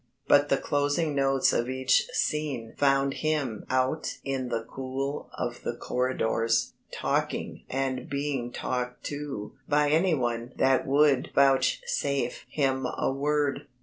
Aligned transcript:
But 0.27 0.49
the 0.49 0.57
closing 0.57 1.13
notes 1.13 1.53
of 1.53 1.69
each 1.69 2.07
scene 2.07 2.73
found 2.75 3.13
him 3.13 3.67
out 3.69 4.17
in 4.23 4.49
the 4.49 4.63
cool 4.67 5.29
of 5.37 5.61
the 5.61 5.75
corridors, 5.75 6.73
talking, 6.91 7.65
and 7.69 8.09
being 8.09 8.51
talked 8.51 9.03
to 9.03 9.53
by 9.69 9.91
anyone 9.91 10.53
that 10.55 10.87
would 10.87 11.29
vouchsafe 11.35 12.47
him 12.49 12.87
a 12.97 13.11
word. 13.13 13.67